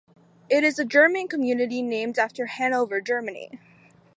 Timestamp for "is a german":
0.63-1.27